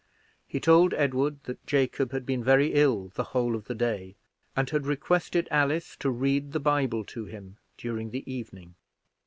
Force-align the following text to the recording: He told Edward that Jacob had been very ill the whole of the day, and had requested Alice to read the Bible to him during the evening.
He 0.47 0.59
told 0.59 0.95
Edward 0.95 1.43
that 1.43 1.63
Jacob 1.67 2.11
had 2.11 2.25
been 2.25 2.43
very 2.43 2.73
ill 2.73 3.09
the 3.13 3.21
whole 3.37 3.53
of 3.55 3.65
the 3.65 3.75
day, 3.75 4.15
and 4.55 4.67
had 4.67 4.87
requested 4.87 5.47
Alice 5.51 5.95
to 5.97 6.09
read 6.09 6.53
the 6.53 6.59
Bible 6.59 7.05
to 7.05 7.25
him 7.25 7.57
during 7.77 8.09
the 8.09 8.23
evening. 8.25 8.73